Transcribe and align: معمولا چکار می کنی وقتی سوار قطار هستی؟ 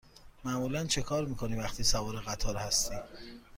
معمولا 0.43 0.85
چکار 0.87 1.25
می 1.25 1.35
کنی 1.35 1.55
وقتی 1.55 1.83
سوار 1.83 2.15
قطار 2.15 2.55
هستی؟ 2.55 2.95